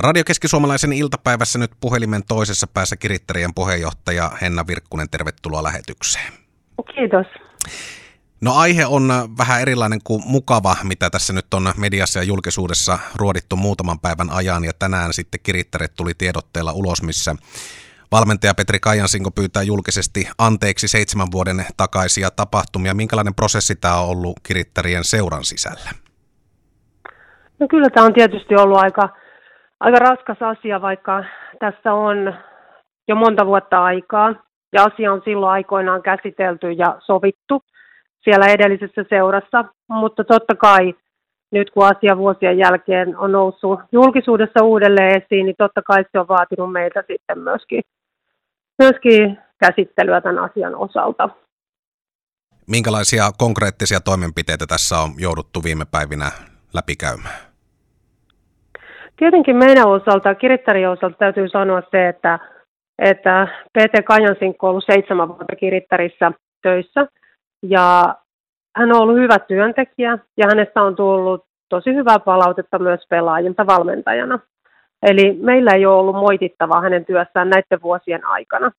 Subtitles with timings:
[0.00, 6.32] Radio Keski-Suomalaisen iltapäivässä nyt puhelimen toisessa päässä kirittärien puheenjohtaja Henna Virkkunen, tervetuloa lähetykseen.
[6.94, 7.26] Kiitos.
[8.40, 13.56] No aihe on vähän erilainen kuin mukava, mitä tässä nyt on mediassa ja julkisuudessa ruodittu
[13.56, 17.36] muutaman päivän ajan ja tänään sitten kirittäret tuli tiedotteella ulos, missä
[18.12, 22.94] valmentaja Petri Kajansinko pyytää julkisesti anteeksi seitsemän vuoden takaisia tapahtumia.
[22.94, 25.90] Minkälainen prosessi tämä on ollut kirittärien seuran sisällä?
[27.58, 29.08] No kyllä tämä on tietysti ollut aika
[29.80, 31.24] aika raskas asia, vaikka
[31.58, 32.34] tässä on
[33.08, 34.34] jo monta vuotta aikaa
[34.72, 37.62] ja asia on silloin aikoinaan käsitelty ja sovittu
[38.24, 40.94] siellä edellisessä seurassa, mutta totta kai
[41.52, 46.28] nyt kun asia vuosien jälkeen on noussut julkisuudessa uudelleen esiin, niin totta kai se on
[46.28, 47.82] vaatinut meiltä sitten myöskin,
[48.78, 51.28] myöskin käsittelyä tämän asian osalta.
[52.66, 56.30] Minkälaisia konkreettisia toimenpiteitä tässä on jouduttu viime päivinä
[56.74, 57.47] läpikäymään?
[59.18, 62.38] Tietenkin meidän osalta, kirittärin osalta täytyy sanoa se, että,
[62.98, 67.06] että PT Kajansinkko on ollut seitsemän vuotta kirittärissä töissä
[67.62, 68.14] ja
[68.76, 74.38] hän on ollut hyvä työntekijä ja hänestä on tullut tosi hyvää palautetta myös pelaajilta valmentajana.
[75.02, 78.70] Eli meillä ei ole ollut moitittavaa hänen työssään näiden vuosien aikana.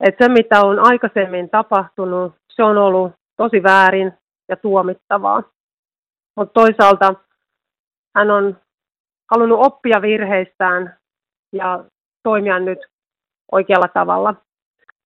[0.00, 4.12] Et se, mitä on aikaisemmin tapahtunut, se on ollut tosi väärin
[4.48, 5.42] ja tuomittavaa.
[6.36, 7.14] Mutta toisaalta
[8.16, 8.56] hän on
[9.34, 10.96] halunnut oppia virheistään
[11.52, 11.84] ja
[12.22, 12.78] toimia nyt
[13.52, 14.34] oikealla tavalla.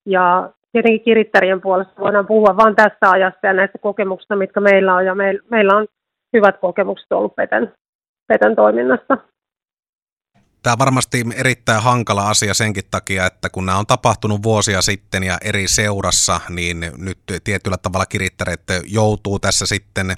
[0.06, 5.06] Ja tietenkin kirittärien puolesta voidaan puhua vain tästä ajasta ja näistä kokemuksista, mitkä meillä on.
[5.06, 5.14] Ja
[5.50, 5.86] meillä on
[6.36, 7.74] hyvät kokemukset ollut Peten,
[8.28, 9.18] Peten toiminnasta.
[10.62, 15.22] Tämä on varmasti erittäin hankala asia senkin takia, että kun nämä on tapahtunut vuosia sitten
[15.24, 20.14] ja eri seurassa, niin nyt tietyllä tavalla kirittäreet joutuu tässä sitten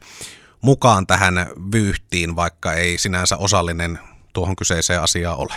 [0.63, 1.35] mukaan tähän
[1.73, 3.99] vyyhtiin, vaikka ei sinänsä osallinen
[4.33, 5.55] tuohon kyseiseen asiaan ole?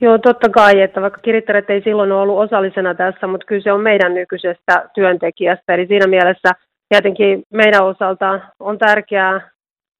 [0.00, 3.72] Joo, totta kai, että vaikka kirittäret ei silloin ole ollut osallisena tässä, mutta kyllä se
[3.72, 5.74] on meidän nykyisestä työntekijästä.
[5.74, 6.52] Eli siinä mielessä
[6.88, 9.50] tietenkin meidän osalta on tärkeää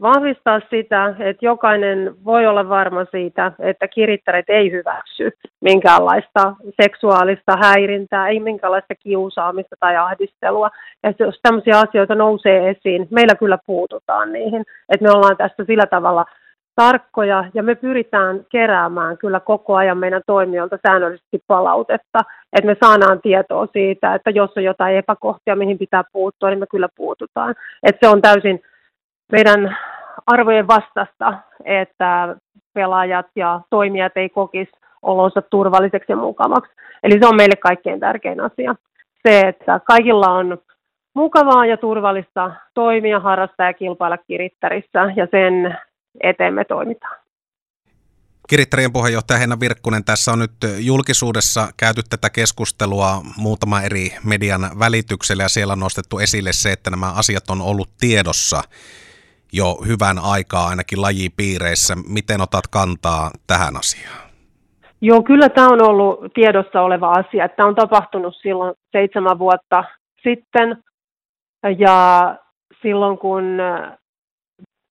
[0.03, 5.31] vahvistaa sitä, että jokainen voi olla varma siitä, että kirittäret ei hyväksy
[5.61, 10.71] minkäänlaista seksuaalista häirintää, ei minkäänlaista kiusaamista tai ahdistelua.
[11.03, 14.65] Ja jos tämmöisiä asioita nousee esiin, meillä kyllä puututaan niihin.
[14.89, 16.25] Että me ollaan tästä sillä tavalla
[16.77, 22.19] tarkkoja ja me pyritään keräämään kyllä koko ajan meidän toimijoilta säännöllisesti palautetta,
[22.53, 26.67] että me saadaan tietoa siitä, että jos on jotain epäkohtia, mihin pitää puuttua, niin me
[26.71, 27.55] kyllä puututaan.
[27.83, 28.63] Että se on täysin
[29.33, 29.77] meidän
[30.27, 31.35] arvojen vastasta,
[31.65, 32.37] että
[32.75, 34.73] pelaajat ja toimijat ei kokisi
[35.03, 36.73] olonsa turvalliseksi ja mukavaksi.
[37.03, 38.75] Eli se on meille kaikkein tärkein asia.
[39.29, 40.59] Se, että kaikilla on
[41.15, 45.79] mukavaa ja turvallista toimia, harrastaa ja kilpailla kirittärissä ja sen
[46.21, 47.23] eteen me toimitaan.
[48.49, 55.43] Kirittärien puheenjohtaja Henna Virkkunen, tässä on nyt julkisuudessa käyty tätä keskustelua muutama eri median välityksellä
[55.43, 58.63] ja siellä on nostettu esille se, että nämä asiat on ollut tiedossa
[59.53, 61.95] jo hyvän aikaa ainakin lajipiireissä.
[62.09, 64.23] Miten otat kantaa tähän asiaan?
[65.01, 67.49] Joo, kyllä tämä on ollut tiedossa oleva asia.
[67.49, 69.85] Tämä on tapahtunut silloin seitsemän vuotta
[70.23, 70.83] sitten
[71.79, 71.99] ja
[72.83, 73.45] silloin kun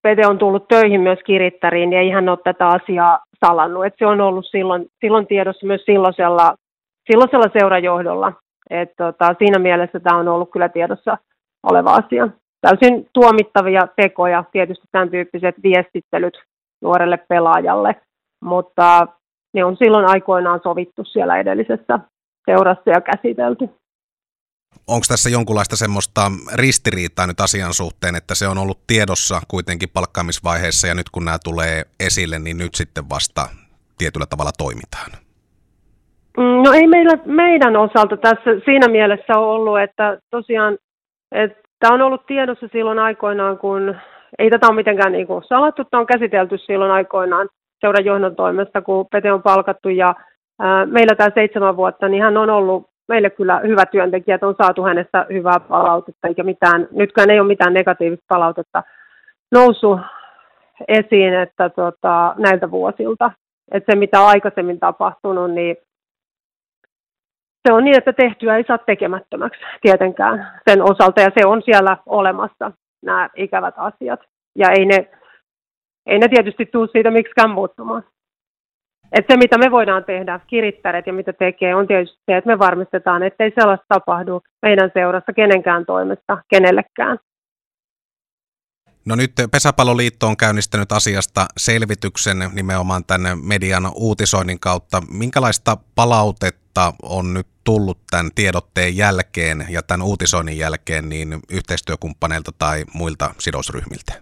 [0.01, 3.85] Pete on tullut töihin myös kirittäriin, niin ei hän ole tätä asiaa salannut.
[3.85, 6.55] Et se on ollut silloin, silloin tiedossa myös silloisella,
[7.11, 8.33] silloisella seurajohdolla.
[8.69, 11.17] Et tota, siinä mielessä tämä on ollut kyllä tiedossa
[11.63, 12.29] oleva asia.
[12.61, 16.33] Täysin tuomittavia tekoja, tietysti tämän tyyppiset viestittelyt
[16.81, 17.95] nuorelle pelaajalle,
[18.43, 19.07] mutta
[19.53, 21.99] ne on silloin aikoinaan sovittu siellä edellisessä
[22.45, 23.69] seurassa ja käsitelty
[24.87, 26.21] onko tässä jonkunlaista semmoista
[26.55, 31.37] ristiriitaa nyt asian suhteen, että se on ollut tiedossa kuitenkin palkkaamisvaiheessa ja nyt kun nämä
[31.43, 33.41] tulee esille, niin nyt sitten vasta
[33.97, 35.11] tietyllä tavalla toimitaan?
[36.37, 40.77] Mm, no ei meillä, meidän osalta tässä siinä mielessä ole ollut, että tosiaan
[41.31, 43.95] että tämä on ollut tiedossa silloin aikoinaan, kun
[44.39, 47.49] ei tätä ole mitenkään niin kuin salattu, tämä on käsitelty silloin aikoinaan
[47.81, 50.15] seuran johdon toimesta, kun Pete on palkattu ja
[50.85, 54.83] meillä tämä seitsemän vuotta, niin hän on ollut meille kyllä hyvä työntekijä, että on saatu
[54.83, 58.83] hänestä hyvää palautetta, eikä mitään, nytkään ei ole mitään negatiivista palautetta
[59.51, 59.99] noussut
[60.87, 63.31] esiin, että tota, näiltä vuosilta.
[63.71, 65.77] Että se, mitä aikaisemmin tapahtunut, niin
[67.67, 71.97] se on niin, että tehtyä ei saa tekemättömäksi tietenkään sen osalta, ja se on siellä
[72.05, 72.71] olemassa,
[73.05, 74.19] nämä ikävät asiat.
[74.55, 75.11] Ja ei ne,
[76.05, 78.03] ei ne tietysti tule siitä miksikään muuttumaan.
[79.11, 82.59] Et se, mitä me voidaan tehdä, kirittäret ja mitä tekee, on tietysti se, että me
[82.59, 87.17] varmistetaan, ettei sellaista tapahdu meidän seurassa kenenkään toimesta kenellekään.
[89.05, 95.01] No nyt Pesäpalloliitto on käynnistänyt asiasta selvityksen nimenomaan tänne median uutisoinnin kautta.
[95.11, 102.83] Minkälaista palautetta on nyt tullut tämän tiedotteen jälkeen ja tämän uutisoinnin jälkeen niin yhteistyökumppaneilta tai
[102.93, 104.13] muilta sidosryhmiltä?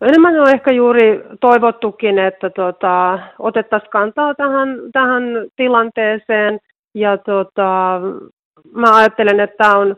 [0.00, 5.22] No enemmän on ehkä juuri toivottukin, että tota, otettaisiin kantaa tähän, tähän
[5.56, 6.58] tilanteeseen
[6.94, 8.00] ja tota,
[8.74, 9.96] mä ajattelen, että tämä on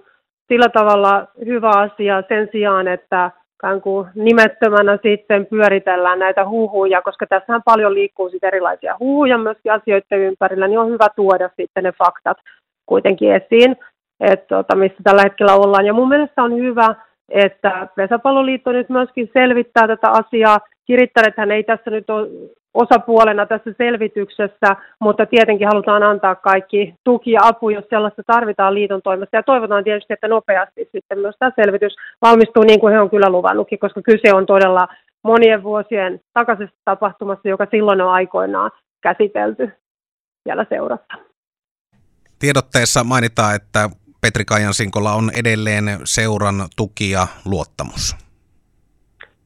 [0.49, 3.31] sillä tavalla hyvä asia sen sijaan, että
[3.65, 9.73] ikään kuin nimettömänä sitten pyöritellään näitä huhuja, koska tässähän paljon liikkuu sitten erilaisia huhuja myöskin
[9.73, 12.37] asioiden ympärillä, niin on hyvä tuoda sitten ne faktat
[12.87, 13.77] kuitenkin esiin,
[14.21, 15.87] että tota, missä tällä hetkellä ollaan.
[15.87, 16.95] Ja mun mielestä on hyvä,
[17.29, 20.61] että Pesäpalloliitto nyt myöskin selvittää tätä asiaa.
[20.87, 22.29] Kirittärethän ei tässä nyt ole
[22.75, 29.03] osapuolena tässä selvityksessä, mutta tietenkin halutaan antaa kaikki tuki ja apu, jos sellaista tarvitaan liiton
[29.03, 29.37] toimesta.
[29.37, 33.31] Ja toivotaan tietysti, että nopeasti sitten myös tämä selvitys valmistuu niin kuin he on kyllä
[33.31, 34.89] luvannutkin, koska kyse on todella
[35.25, 38.71] monien vuosien takaisesta tapahtumasta, joka silloin on aikoinaan
[39.03, 39.71] käsitelty
[40.45, 41.15] vielä seurata.
[42.39, 43.91] Tiedotteessa mainitaan, että
[44.21, 48.17] Petri Kajansinkolla on edelleen seuran tuki ja luottamus.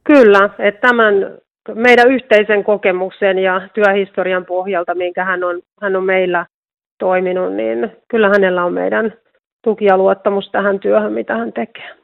[0.04, 1.14] Kyllä, että tämän
[1.74, 6.46] meidän yhteisen kokemuksen ja työhistorian pohjalta, minkä hän on, hän on meillä
[6.98, 9.14] toiminut, niin kyllä hänellä on meidän
[9.64, 11.97] tuki ja luottamus tähän työhön, mitä hän tekee.